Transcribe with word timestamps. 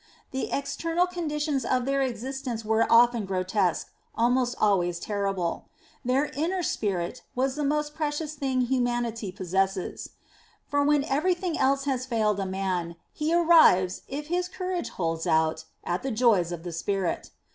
The 0.31 0.49
external 0.51 1.05
conditions 1.05 1.63
of 1.63 1.85
their 1.85 2.01
existence 2.01 2.65
were 2.65 2.91
often 2.91 3.23
grotesque, 3.27 3.91
almost 4.15 4.55
always 4.59 4.97
terrible. 4.99 5.67
Their 6.03 6.25
inner 6.33 6.63
spirit 6.63 7.21
was 7.35 7.53
the 7.55 7.63
most 7.63 7.93
precious 7.93 8.33
thing 8.33 8.61
humanity 8.61 9.31
possesses. 9.31 10.09
For 10.65 10.81
when 10.83 11.03
everything 11.03 11.55
else 11.55 11.83
has 11.85 12.07
failed 12.07 12.39
a 12.39 12.47
man, 12.47 12.95
he 13.13 13.31
arrives, 13.31 14.01
if 14.07 14.25
his 14.25 14.47
courage 14.47 14.89
holds 14.89 15.27
out, 15.27 15.65
at 15.83 16.01
the 16.01 16.09
joys 16.09 16.51
of 16.51 16.63
the 16.63 16.71
spirit. 16.73 17.29